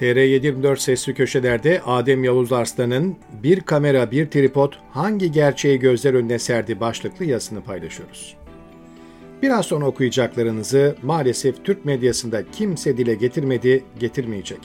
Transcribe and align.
TR724 0.00 0.76
sesli 0.76 1.14
köşelerde 1.14 1.80
Adem 1.86 2.24
Yavuz 2.24 2.52
Arslan'ın 2.52 3.16
Bir 3.42 3.60
Kamera 3.60 4.10
Bir 4.10 4.30
Tripod 4.30 4.72
Hangi 4.90 5.32
Gerçeği 5.32 5.78
Gözler 5.78 6.14
Önüne 6.14 6.38
Serdi 6.38 6.80
başlıklı 6.80 7.24
yazısını 7.24 7.60
paylaşıyoruz. 7.60 8.36
Biraz 9.42 9.66
sonra 9.66 9.86
okuyacaklarınızı 9.86 10.96
maalesef 11.02 11.64
Türk 11.64 11.84
medyasında 11.84 12.50
kimse 12.50 12.96
dile 12.96 13.14
getirmedi, 13.14 13.84
getirmeyecek. 13.98 14.58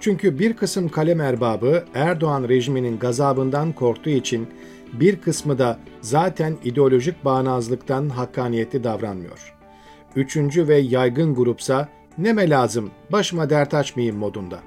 Çünkü 0.00 0.38
bir 0.38 0.52
kısım 0.52 0.88
kalem 0.88 1.20
erbabı 1.20 1.84
Erdoğan 1.94 2.48
rejiminin 2.48 2.98
gazabından 2.98 3.72
korktuğu 3.72 4.10
için 4.10 4.46
bir 4.92 5.16
kısmı 5.16 5.58
da 5.58 5.78
zaten 6.00 6.56
ideolojik 6.64 7.24
bağnazlıktan 7.24 8.08
hakkaniyetli 8.08 8.84
davranmıyor. 8.84 9.54
Üçüncü 10.16 10.68
ve 10.68 10.76
yaygın 10.76 11.34
grupsa 11.34 11.88
neme 12.18 12.50
lazım, 12.50 12.90
başıma 13.12 13.50
dert 13.50 13.74
açmayayım 13.74 14.16
modunda. 14.16 14.60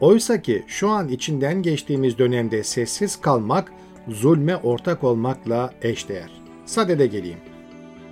Oysa 0.00 0.42
ki 0.42 0.64
şu 0.66 0.88
an 0.88 1.08
içinden 1.08 1.62
geçtiğimiz 1.62 2.18
dönemde 2.18 2.64
sessiz 2.64 3.20
kalmak, 3.20 3.72
zulme 4.08 4.56
ortak 4.56 5.04
olmakla 5.04 5.70
eşdeğer. 5.82 6.30
Sadede 6.64 7.06
geleyim. 7.06 7.38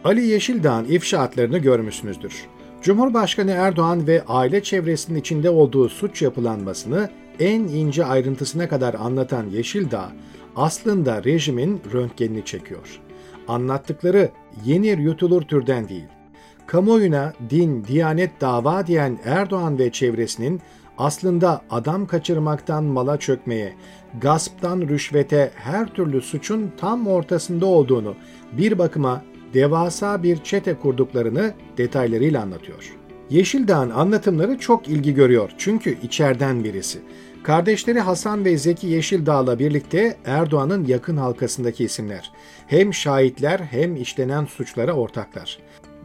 Ali 0.05 0.27
Yeşildağ'ın 0.27 0.84
ifşaatlarını 0.84 1.59
görmüşsünüzdür. 1.59 2.47
Cumhurbaşkanı 2.83 3.51
Erdoğan 3.51 4.06
ve 4.06 4.23
aile 4.27 4.62
çevresinin 4.62 5.20
içinde 5.20 5.51
olduğu 5.51 5.89
suç 5.89 6.23
yapılanmasını 6.23 7.11
en 7.41 7.61
ince 7.61 8.05
ayrıntısına 8.05 8.69
kadar 8.69 8.95
anlatan 8.95 9.47
Yeşildağ, 9.51 10.12
aslında 10.56 11.25
rejimin 11.25 11.80
röntgenini 11.92 12.45
çekiyor. 12.45 13.01
Anlattıkları 13.48 14.30
yenir 14.64 14.98
yutulur 14.98 15.42
türden 15.42 15.89
değil. 15.89 16.09
Kamuoyuna 16.66 17.32
din, 17.50 17.84
diyanet 17.84 18.41
dava 18.41 18.86
diyen 18.86 19.18
Erdoğan 19.24 19.78
ve 19.78 19.92
çevresinin 19.92 20.60
aslında 20.98 21.62
adam 21.70 22.06
kaçırmaktan 22.06 22.84
mala 22.84 23.16
çökmeye, 23.16 23.75
gasptan 24.20 24.80
rüşvete 24.80 25.50
her 25.55 25.86
türlü 25.86 26.20
suçun 26.20 26.72
tam 26.77 27.06
ortasında 27.06 27.66
olduğunu 27.66 28.14
bir 28.52 28.78
bakıma 28.78 29.22
devasa 29.55 30.22
bir 30.22 30.36
çete 30.36 30.74
kurduklarını 30.74 31.55
detaylarıyla 31.77 32.42
anlatıyor. 32.42 32.96
Yeşildağ'ın 33.30 33.91
anlatımları 33.91 34.58
çok 34.58 34.89
ilgi 34.89 35.14
görüyor 35.14 35.50
çünkü 35.58 35.98
içeriden 36.02 36.64
birisi. 36.64 36.98
Kardeşleri 37.42 38.00
Hasan 38.00 38.44
ve 38.44 38.58
Zeki 38.58 38.86
Yeşildağ'la 38.86 39.58
birlikte 39.58 40.17
Erdoğan'ın 40.24 40.84
yakın 40.84 41.17
halkasındaki 41.17 41.84
isimler. 41.84 42.33
Hem 42.67 42.94
şahitler 42.94 43.58
hem 43.58 43.96
işlenen 43.96 44.44
suçlara 44.44 44.92
ortaklar. 44.92 45.58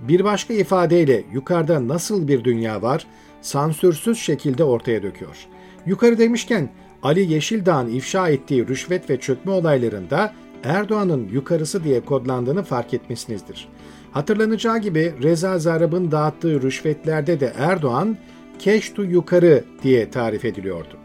Bir 0.07 0.23
başka 0.23 0.53
ifadeyle 0.53 1.23
yukarıda 1.33 1.87
nasıl 1.87 2.27
bir 2.27 2.43
dünya 2.43 2.81
var, 2.81 3.07
sansürsüz 3.41 4.17
şekilde 4.19 4.63
ortaya 4.63 5.03
döküyor. 5.03 5.47
Yukarı 5.85 6.17
demişken 6.17 6.69
Ali 7.03 7.33
Yeşildağ'ın 7.33 7.89
ifşa 7.89 8.29
ettiği 8.29 8.67
rüşvet 8.67 9.09
ve 9.09 9.19
çökme 9.19 9.51
olaylarında 9.51 10.33
Erdoğan'ın 10.63 11.27
yukarısı 11.27 11.83
diye 11.83 12.05
kodlandığını 12.05 12.63
fark 12.63 12.93
etmişsinizdir. 12.93 13.67
Hatırlanacağı 14.11 14.77
gibi 14.79 15.13
Reza 15.23 15.59
Zarrab'ın 15.59 16.11
dağıttığı 16.11 16.61
rüşvetlerde 16.61 17.39
de 17.39 17.53
Erdoğan 17.57 18.17
keştu 18.59 19.05
yukarı 19.05 19.63
diye 19.83 20.09
tarif 20.09 20.45
ediliyordu. 20.45 20.97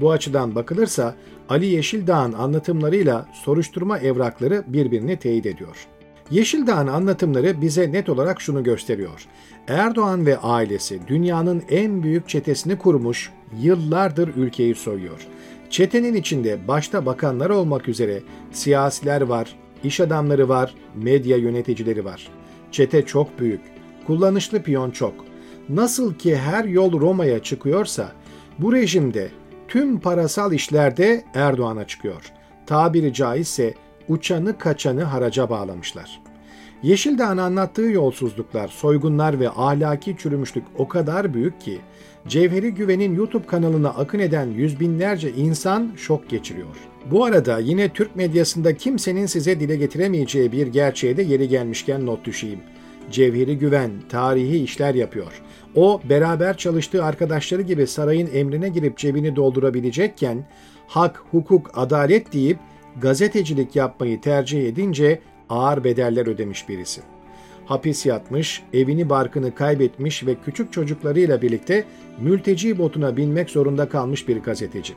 Bu 0.00 0.10
açıdan 0.10 0.54
bakılırsa 0.54 1.14
Ali 1.48 1.66
Yeşildağ'ın 1.66 2.32
anlatımlarıyla 2.32 3.28
soruşturma 3.44 3.98
evrakları 3.98 4.64
birbirini 4.66 5.16
teyit 5.16 5.46
ediyor. 5.46 5.86
Yeşildağ'ın 6.30 6.86
anlatımları 6.86 7.60
bize 7.60 7.92
net 7.92 8.08
olarak 8.08 8.40
şunu 8.40 8.64
gösteriyor. 8.64 9.26
Erdoğan 9.68 10.26
ve 10.26 10.38
ailesi 10.38 11.00
dünyanın 11.08 11.62
en 11.70 12.02
büyük 12.02 12.28
çetesini 12.28 12.78
kurmuş, 12.78 13.32
yıllardır 13.60 14.28
ülkeyi 14.36 14.74
soyuyor. 14.74 15.26
Çetenin 15.70 16.14
içinde 16.14 16.68
başta 16.68 17.06
bakanlar 17.06 17.50
olmak 17.50 17.88
üzere 17.88 18.22
siyasiler 18.52 19.20
var, 19.20 19.56
iş 19.84 20.00
adamları 20.00 20.48
var, 20.48 20.74
medya 20.94 21.36
yöneticileri 21.36 22.04
var. 22.04 22.28
Çete 22.72 23.02
çok 23.02 23.40
büyük, 23.40 23.60
kullanışlı 24.06 24.62
piyon 24.62 24.90
çok. 24.90 25.14
Nasıl 25.68 26.14
ki 26.14 26.36
her 26.36 26.64
yol 26.64 27.00
Roma'ya 27.00 27.42
çıkıyorsa, 27.42 28.12
bu 28.58 28.72
rejimde 28.72 29.28
tüm 29.68 30.00
parasal 30.00 30.52
işlerde 30.52 31.24
Erdoğan'a 31.34 31.86
çıkıyor. 31.86 32.32
Tabiri 32.66 33.12
caizse 33.14 33.74
uçanı 34.08 34.58
kaçanı 34.58 35.02
haraca 35.02 35.50
bağlamışlar. 35.50 36.20
Yeşildağ'ın 36.82 37.38
anlattığı 37.38 37.82
yolsuzluklar, 37.82 38.68
soygunlar 38.68 39.40
ve 39.40 39.48
ahlaki 39.50 40.16
çürümüşlük 40.18 40.64
o 40.78 40.88
kadar 40.88 41.34
büyük 41.34 41.60
ki 41.60 41.80
Cevheri 42.28 42.74
Güven'in 42.74 43.14
YouTube 43.14 43.46
kanalına 43.46 43.88
akın 43.88 44.18
eden 44.18 44.46
yüz 44.46 44.80
binlerce 44.80 45.32
insan 45.32 45.92
şok 45.96 46.28
geçiriyor. 46.28 46.76
Bu 47.10 47.24
arada 47.24 47.58
yine 47.58 47.88
Türk 47.88 48.16
medyasında 48.16 48.76
kimsenin 48.76 49.26
size 49.26 49.60
dile 49.60 49.76
getiremeyeceği 49.76 50.52
bir 50.52 50.66
gerçeğe 50.66 51.16
de 51.16 51.22
yeri 51.22 51.48
gelmişken 51.48 52.06
not 52.06 52.24
düşeyim. 52.24 52.60
Cevheri 53.10 53.58
Güven 53.58 53.90
tarihi 54.08 54.62
işler 54.62 54.94
yapıyor. 54.94 55.42
O 55.74 56.00
beraber 56.08 56.56
çalıştığı 56.56 57.04
arkadaşları 57.04 57.62
gibi 57.62 57.86
sarayın 57.86 58.30
emrine 58.34 58.68
girip 58.68 58.98
cebini 58.98 59.36
doldurabilecekken 59.36 60.44
hak, 60.86 61.22
hukuk, 61.30 61.70
adalet 61.74 62.32
deyip 62.32 62.58
gazetecilik 63.00 63.76
yapmayı 63.76 64.20
tercih 64.20 64.68
edince 64.68 65.20
ağır 65.48 65.84
bedeller 65.84 66.26
ödemiş 66.26 66.68
birisi. 66.68 67.00
Hapis 67.66 68.06
yatmış, 68.06 68.62
evini 68.72 69.08
barkını 69.08 69.54
kaybetmiş 69.54 70.26
ve 70.26 70.36
küçük 70.44 70.72
çocuklarıyla 70.72 71.42
birlikte 71.42 71.84
mülteci 72.20 72.78
botuna 72.78 73.16
binmek 73.16 73.50
zorunda 73.50 73.88
kalmış 73.88 74.28
bir 74.28 74.36
gazeteci. 74.36 74.94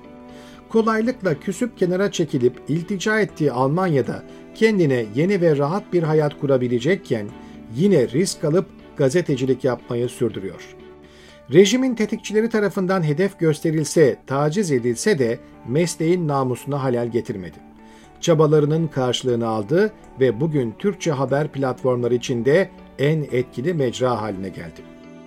Kolaylıkla 0.70 1.40
küsüp 1.40 1.78
kenara 1.78 2.12
çekilip 2.12 2.54
iltica 2.68 3.20
ettiği 3.20 3.52
Almanya'da 3.52 4.24
kendine 4.56 5.06
yeni 5.16 5.42
ve 5.42 5.58
rahat 5.58 5.94
bir 5.94 6.04
hayat 6.04 6.40
kurabilecekken 6.40 7.28
yine 7.76 8.08
risk 8.08 8.44
alıp 8.44 8.66
gazetecilik 8.98 9.64
yapmayı 9.64 10.10
sürdürüyor. 10.10 10.76
Rejimin 11.54 11.96
tetikçileri 11.96 12.50
tarafından 12.50 13.04
hedef 13.04 13.40
gösterilse, 13.40 14.18
taciz 14.28 14.72
edilse 14.72 15.20
de 15.20 15.40
mesleğin 15.68 16.28
namusuna 16.28 16.84
halel 16.84 17.08
getirmedi 17.08 17.69
çabalarının 18.22 18.88
karşılığını 18.88 19.48
aldı 19.48 19.92
ve 20.20 20.40
bugün 20.40 20.74
Türkçe 20.80 21.12
haber 21.12 21.48
platformları 21.48 22.16
içinde 22.16 22.70
en 23.00 23.24
etkili 23.32 23.74
mecra 23.74 24.22
haline 24.22 24.50
geldi. 24.50 24.82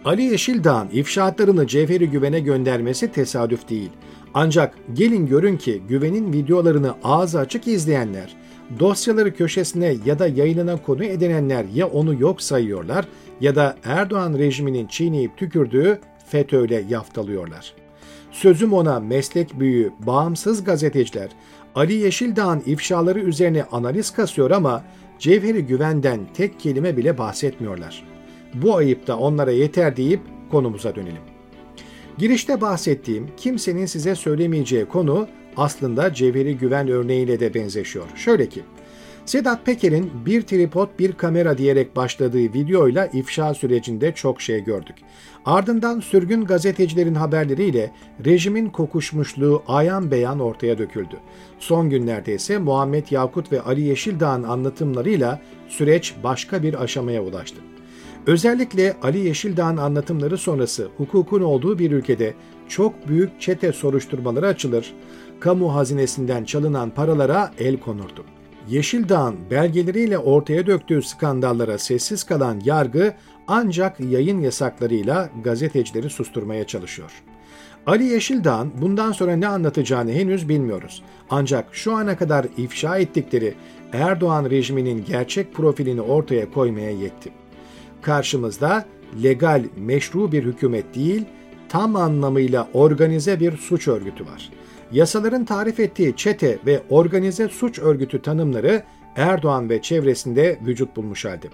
Ali 0.05 0.23
Yeşildağ'ın 0.23 0.89
ifşaatlarını 0.93 1.67
Cevheri 1.67 2.11
Güven'e 2.11 2.41
göndermesi 2.41 3.13
tesadüf 3.13 3.69
değil. 3.69 3.91
Ancak 4.35 4.75
gelin 4.93 5.27
görün 5.27 5.57
ki 5.57 5.83
Güven'in 5.89 6.33
videolarını 6.33 6.95
ağzı 7.05 7.39
açık 7.39 7.67
izleyenler, 7.67 8.37
dosyaları 8.81 9.35
köşesine 9.35 9.97
ya 10.05 10.19
da 10.19 10.27
yayınına 10.27 10.83
konu 10.83 11.05
edinenler 11.05 11.65
ya 11.75 11.87
onu 11.89 12.21
yok 12.21 12.43
sayıyorlar 12.43 13.09
ya 13.41 13.55
da 13.55 13.77
Erdoğan 13.85 14.39
rejiminin 14.39 14.87
çiğneyip 14.87 15.37
tükürdüğü 15.37 16.01
FETÖ'yle 16.27 16.85
yaftalıyorlar. 16.89 17.75
Sözüm 18.31 18.73
ona 18.73 19.01
meslek 19.01 19.61
büyüğü, 19.61 19.93
bağımsız 20.07 20.65
gazeteciler, 20.65 21.29
Ali 21.75 21.95
Yeşildağ'ın 21.95 22.63
ifşaları 22.67 23.21
üzerine 23.21 23.65
analiz 23.65 24.11
kasıyor 24.11 24.51
ama 24.51 24.85
Cevheri 25.19 25.67
Güven'den 25.67 26.21
tek 26.35 26.61
kelime 26.61 26.97
bile 26.97 27.19
bahsetmiyorlar. 27.19 28.05
Bu 28.55 28.77
ayıp 28.77 29.07
da 29.07 29.19
onlara 29.19 29.51
yeter 29.51 29.97
deyip 29.97 30.21
konumuza 30.51 30.95
dönelim. 30.95 31.23
Girişte 32.19 32.61
bahsettiğim 32.61 33.27
kimsenin 33.37 33.87
size 33.87 34.15
söylemeyeceği 34.15 34.85
konu 34.85 35.29
aslında 35.57 36.15
Cevheri 36.15 36.59
Güven 36.59 36.89
örneğiyle 36.89 37.41
de 37.41 37.55
benzeşiyor. 37.55 38.07
Şöyle 38.17 38.49
ki, 38.49 38.63
Sedat 39.27 39.67
Peker'in 39.67 40.11
bir 40.27 40.43
tripod 40.43 40.89
bir 40.99 41.13
kamera 41.13 41.59
diyerek 41.59 41.97
başladığı 41.97 42.39
videoyla 42.39 43.07
ifşa 43.07 43.55
sürecinde 43.55 44.13
çok 44.15 44.41
şey 44.41 44.65
gördük. 44.65 44.97
Ardından 45.45 46.01
sürgün 46.01 46.45
gazetecilerin 46.45 47.15
haberleriyle 47.15 47.93
rejimin 48.25 48.71
kokuşmuşluğu 48.71 49.63
ayan 49.69 50.11
beyan 50.11 50.41
ortaya 50.41 50.79
döküldü. 50.79 51.17
Son 51.59 51.91
günlerde 51.91 52.35
ise 52.35 52.59
Muhammed 52.59 53.11
Yakut 53.11 53.53
ve 53.53 53.61
Ali 53.61 53.81
Yeşildağ'ın 53.81 54.43
anlatımlarıyla 54.43 55.41
süreç 55.69 56.15
başka 56.25 56.63
bir 56.63 56.83
aşamaya 56.83 57.23
ulaştı. 57.23 57.61
Özellikle 58.27 58.97
Ali 59.03 59.19
Yeşildağ'ın 59.19 59.77
anlatımları 59.77 60.39
sonrası 60.39 60.89
hukukun 60.97 61.43
olduğu 61.43 61.79
bir 61.79 61.91
ülkede 61.91 62.35
çok 62.69 63.09
büyük 63.09 63.41
çete 63.41 63.73
soruşturmaları 63.73 64.47
açılır, 64.47 64.95
kamu 65.41 65.75
hazinesinden 65.75 66.45
çalınan 66.45 66.91
paralara 66.91 67.53
el 67.59 67.77
konurdu. 67.77 68.25
Yeşildağ'ın 68.69 69.37
belgeleriyle 69.51 70.19
ortaya 70.19 70.67
döktüğü 70.67 71.03
skandallara 71.03 71.79
sessiz 71.79 72.25
kalan 72.25 72.61
yargı 72.65 73.15
ancak 73.49 74.01
yayın 74.01 74.41
yasaklarıyla 74.41 75.31
gazetecileri 75.45 76.11
susturmaya 76.11 76.67
çalışıyor. 76.67 77.11
Ali 77.87 78.05
Yeşildağ'ın 78.05 78.73
bundan 78.81 79.13
sonra 79.13 79.37
ne 79.37 79.49
anlatacağını 79.49 80.13
henüz 80.13 80.49
bilmiyoruz. 80.49 81.03
Ancak 81.31 81.67
şu 81.73 81.97
ana 81.97 82.17
kadar 82.17 82.47
ifşa 82.57 82.99
ettikleri 82.99 83.55
Erdoğan 83.93 84.51
rejiminin 84.51 85.05
gerçek 85.05 85.55
profilini 85.55 86.01
ortaya 86.01 86.51
koymaya 86.51 86.91
yetti. 86.91 87.33
Karşımızda 88.03 88.85
legal, 89.23 89.65
meşru 89.77 90.33
bir 90.33 90.45
hükümet 90.45 90.95
değil, 90.95 91.25
tam 91.69 91.97
anlamıyla 91.97 92.69
organize 92.75 93.41
bir 93.41 93.57
suç 93.57 93.89
örgütü 93.89 94.27
var. 94.27 94.51
Yasaların 94.93 95.45
tarif 95.45 95.81
ettiği 95.81 96.17
çete 96.17 96.59
ve 96.67 96.83
organize 96.91 97.49
suç 97.49 97.79
örgütü 97.79 98.23
tanımları 98.23 98.83
Erdoğan 99.17 99.71
ve 99.71 99.83
çevresinde 99.83 100.59
vücut 100.67 100.97
bulmuş 100.97 101.25
halde. 101.25 101.47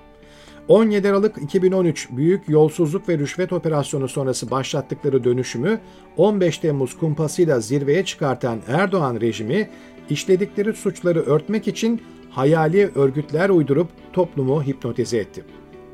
17 0.68 1.08
Aralık 1.08 1.42
2013 1.42 2.08
büyük 2.10 2.48
yolsuzluk 2.48 3.08
ve 3.08 3.18
rüşvet 3.18 3.52
operasyonu 3.52 4.08
sonrası 4.08 4.50
başlattıkları 4.50 5.24
dönüşümü 5.24 5.80
15 6.16 6.58
Temmuz 6.58 6.98
kumpasıyla 6.98 7.60
zirveye 7.60 8.04
çıkartan 8.04 8.58
Erdoğan 8.68 9.20
rejimi 9.20 9.68
işledikleri 10.10 10.72
suçları 10.72 11.20
örtmek 11.20 11.68
için 11.68 12.02
hayali 12.30 12.90
örgütler 12.94 13.50
uydurup 13.50 13.88
toplumu 14.12 14.62
hipnotize 14.62 15.18
etti. 15.18 15.44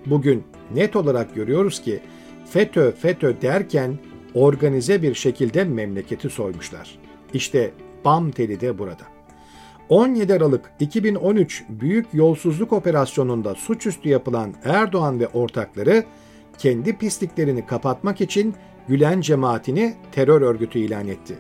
Bugün 0.07 0.43
net 0.75 0.97
olarak 0.97 1.35
görüyoruz 1.35 1.83
ki 1.83 2.01
FETÖ 2.47 2.93
FETÖ 2.93 3.41
derken 3.43 3.99
organize 4.35 5.03
bir 5.03 5.15
şekilde 5.15 5.65
memleketi 5.65 6.31
soymuşlar. 6.31 6.99
İşte 7.35 7.71
BAM 8.05 8.31
teli 8.31 8.61
de 8.61 8.79
burada. 8.79 9.03
17 9.89 10.35
Aralık 10.35 10.73
2013 10.81 11.65
büyük 11.69 12.07
yolsuzluk 12.13 12.73
operasyonunda 12.73 13.55
suçüstü 13.55 14.09
yapılan 14.09 14.55
Erdoğan 14.65 15.21
ve 15.21 15.29
ortakları 15.29 16.05
kendi 16.59 16.97
pisliklerini 16.97 17.67
kapatmak 17.67 18.21
için 18.21 18.55
Gülen 18.89 19.21
cemaatini 19.21 19.95
terör 20.13 20.43
örgütü 20.43 20.79
ilan 20.79 21.09
etti. 21.09 21.35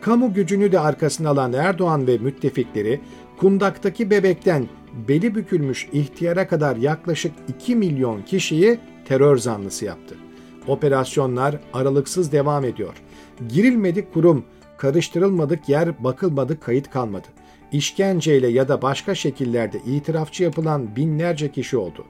Kamu 0.00 0.34
gücünü 0.34 0.72
de 0.72 0.80
arkasına 0.80 1.28
alan 1.28 1.52
Erdoğan 1.52 2.06
ve 2.06 2.18
müttefikleri 2.18 3.00
kundaktaki 3.38 4.10
bebekten 4.10 4.68
beli 5.08 5.34
bükülmüş 5.34 5.88
ihtiyara 5.92 6.48
kadar 6.48 6.76
yaklaşık 6.76 7.32
2 7.48 7.76
milyon 7.76 8.22
kişiyi 8.22 8.78
terör 9.04 9.36
zanlısı 9.36 9.84
yaptı. 9.84 10.16
Operasyonlar 10.68 11.60
aralıksız 11.72 12.32
devam 12.32 12.64
ediyor. 12.64 12.94
Girilmedik 13.48 14.14
kurum, 14.14 14.44
karıştırılmadık 14.82 15.68
yer, 15.68 16.04
bakılmadık 16.04 16.62
kayıt 16.62 16.90
kalmadı. 16.90 17.26
İşkenceyle 17.72 18.48
ya 18.48 18.68
da 18.68 18.82
başka 18.82 19.14
şekillerde 19.14 19.78
itirafçı 19.86 20.42
yapılan 20.42 20.96
binlerce 20.96 21.52
kişi 21.52 21.76
oldu. 21.76 22.04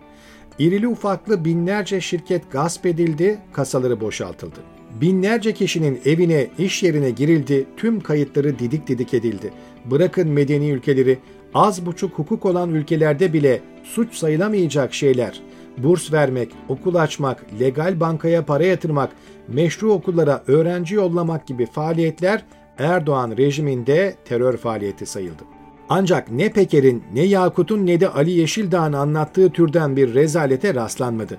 İrili 0.59 0.89
ufaklı 0.89 1.45
binlerce 1.45 2.01
şirket 2.01 2.53
gasp 2.53 2.87
edildi, 2.87 3.39
kasaları 3.53 4.01
boşaltıldı. 4.01 4.61
Binlerce 5.01 5.55
kişinin 5.55 6.01
evine, 6.05 6.47
iş 6.59 6.83
yerine 6.83 7.11
girildi, 7.11 7.67
tüm 7.77 8.01
kayıtları 8.01 8.59
didik 8.59 8.87
didik 8.87 9.15
edildi. 9.15 9.53
Bırakın 9.85 10.29
medeni 10.29 10.71
ülkeleri, 10.71 11.19
az 11.55 11.87
buçuk 11.87 12.19
hukuk 12.19 12.47
olan 12.47 12.71
ülkelerde 12.71 13.33
bile 13.33 13.61
suç 13.85 14.15
sayılamayacak 14.15 14.95
şeyler, 14.95 15.41
burs 15.79 16.13
vermek, 16.13 16.51
okul 16.69 16.95
açmak, 16.95 17.45
legal 17.61 18.01
bankaya 18.01 18.45
para 18.45 18.65
yatırmak, 18.65 19.11
meşru 19.49 19.93
okullara 19.93 20.43
öğrenci 20.47 20.95
yollamak 20.95 21.47
gibi 21.47 21.67
faaliyetler 21.67 22.45
Erdoğan 22.79 23.37
rejiminde 23.37 24.15
terör 24.25 24.57
faaliyeti 24.57 25.07
sayıldı. 25.07 25.43
Ancak 25.89 26.31
ne 26.31 26.53
Peker'in, 26.53 27.05
ne 27.15 27.23
Yakut'un 27.23 27.87
ne 27.87 28.01
de 28.01 28.09
Ali 28.09 28.31
Yeşildağ'ın 28.31 28.93
anlattığı 28.93 29.51
türden 29.51 29.97
bir 29.97 30.15
rezalete 30.15 30.75
rastlanmadı. 30.75 31.39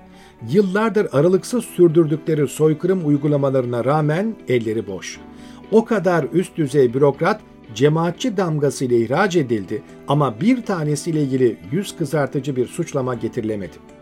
Yıllardır 0.50 1.08
aralıksız 1.12 1.64
sürdürdükleri 1.64 2.48
soykırım 2.48 3.06
uygulamalarına 3.06 3.84
rağmen 3.84 4.34
elleri 4.48 4.86
boş. 4.86 5.20
O 5.72 5.84
kadar 5.84 6.26
üst 6.32 6.56
düzey 6.56 6.94
bürokrat 6.94 7.40
cemaatçi 7.74 8.36
damgasıyla 8.36 8.96
ihraç 8.96 9.36
edildi 9.36 9.82
ama 10.08 10.40
bir 10.40 10.62
tanesiyle 10.62 11.22
ilgili 11.22 11.56
yüz 11.72 11.96
kızartıcı 11.96 12.56
bir 12.56 12.66
suçlama 12.66 13.14
getirilemedi. 13.14 13.93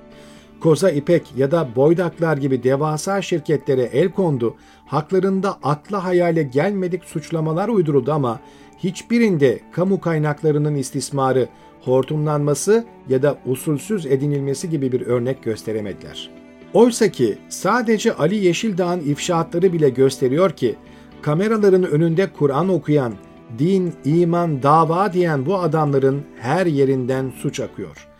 Koza 0.62 0.90
İpek 0.90 1.32
ya 1.36 1.50
da 1.50 1.68
Boydaklar 1.76 2.36
gibi 2.36 2.62
devasa 2.62 3.22
şirketlere 3.22 3.82
el 3.82 4.10
kondu, 4.10 4.56
haklarında 4.86 5.58
akla 5.62 6.04
hayale 6.04 6.42
gelmedik 6.42 7.04
suçlamalar 7.04 7.68
uyduruldu 7.68 8.12
ama 8.12 8.40
hiçbirinde 8.78 9.60
kamu 9.72 10.00
kaynaklarının 10.00 10.74
istismarı, 10.74 11.48
hortumlanması 11.80 12.84
ya 13.08 13.22
da 13.22 13.38
usulsüz 13.46 14.06
edinilmesi 14.06 14.70
gibi 14.70 14.92
bir 14.92 15.00
örnek 15.00 15.42
gösteremediler. 15.42 16.30
Oysa 16.74 17.08
ki 17.08 17.38
sadece 17.48 18.14
Ali 18.14 18.44
Yeşildağ'ın 18.44 19.00
ifşaatları 19.00 19.72
bile 19.72 19.90
gösteriyor 19.90 20.50
ki 20.50 20.76
kameraların 21.22 21.84
önünde 21.84 22.26
Kur'an 22.32 22.68
okuyan, 22.68 23.14
din, 23.58 23.92
iman, 24.04 24.62
dava 24.62 25.12
diyen 25.12 25.46
bu 25.46 25.58
adamların 25.58 26.22
her 26.40 26.66
yerinden 26.66 27.32
suç 27.42 27.60
akıyor. 27.60 28.11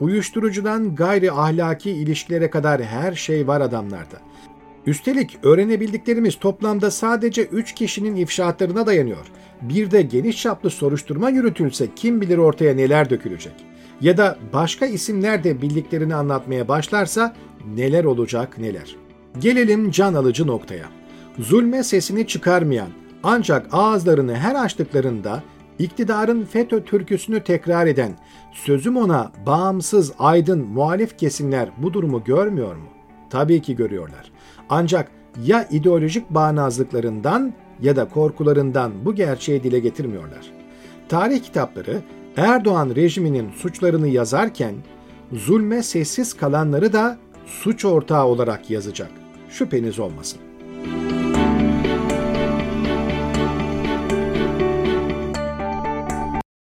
Uyuşturucudan 0.00 0.94
gayri 0.94 1.32
ahlaki 1.32 1.90
ilişkilere 1.90 2.50
kadar 2.50 2.82
her 2.82 3.12
şey 3.12 3.46
var 3.46 3.60
adamlarda. 3.60 4.20
Üstelik 4.86 5.38
öğrenebildiklerimiz 5.42 6.38
toplamda 6.38 6.90
sadece 6.90 7.42
3 7.44 7.74
kişinin 7.74 8.16
ifşaatlarına 8.16 8.86
dayanıyor. 8.86 9.26
Bir 9.62 9.90
de 9.90 10.02
geniş 10.02 10.42
çaplı 10.42 10.70
soruşturma 10.70 11.30
yürütülse 11.30 11.88
kim 11.96 12.20
bilir 12.20 12.38
ortaya 12.38 12.74
neler 12.74 13.10
dökülecek. 13.10 13.52
Ya 14.00 14.16
da 14.16 14.38
başka 14.52 14.86
isimler 14.86 15.44
de 15.44 15.62
bildiklerini 15.62 16.14
anlatmaya 16.14 16.68
başlarsa 16.68 17.34
neler 17.74 18.04
olacak 18.04 18.58
neler. 18.58 18.96
Gelelim 19.38 19.90
can 19.90 20.14
alıcı 20.14 20.46
noktaya. 20.46 20.84
Zulme 21.38 21.82
sesini 21.82 22.26
çıkarmayan 22.26 22.88
ancak 23.22 23.66
ağızlarını 23.72 24.36
her 24.36 24.54
açtıklarında 24.54 25.42
iktidarın 25.80 26.44
FETÖ 26.44 26.84
türküsünü 26.84 27.44
tekrar 27.44 27.86
eden, 27.86 28.12
sözüm 28.52 28.96
ona 28.96 29.32
bağımsız, 29.46 30.12
aydın, 30.18 30.66
muhalif 30.66 31.18
kesimler 31.18 31.70
bu 31.78 31.92
durumu 31.92 32.24
görmüyor 32.24 32.76
mu? 32.76 32.88
Tabii 33.30 33.62
ki 33.62 33.76
görüyorlar. 33.76 34.32
Ancak 34.68 35.10
ya 35.44 35.68
ideolojik 35.70 36.30
bağnazlıklarından 36.30 37.52
ya 37.82 37.96
da 37.96 38.08
korkularından 38.08 38.92
bu 39.04 39.14
gerçeği 39.14 39.62
dile 39.62 39.78
getirmiyorlar. 39.78 40.52
Tarih 41.08 41.42
kitapları 41.42 42.02
Erdoğan 42.36 42.94
rejiminin 42.96 43.50
suçlarını 43.50 44.08
yazarken 44.08 44.74
zulme 45.32 45.82
sessiz 45.82 46.34
kalanları 46.34 46.92
da 46.92 47.18
suç 47.46 47.84
ortağı 47.84 48.26
olarak 48.26 48.70
yazacak. 48.70 49.10
Şüpheniz 49.50 49.98
olmasın. 49.98 50.49